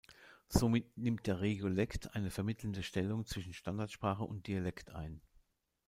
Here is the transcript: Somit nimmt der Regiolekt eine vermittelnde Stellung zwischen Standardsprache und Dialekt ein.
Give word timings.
Somit 0.47 0.97
nimmt 0.97 1.27
der 1.27 1.41
Regiolekt 1.41 2.15
eine 2.15 2.31
vermittelnde 2.31 2.81
Stellung 2.81 3.27
zwischen 3.27 3.53
Standardsprache 3.53 4.23
und 4.23 4.47
Dialekt 4.47 4.89
ein. 4.89 5.21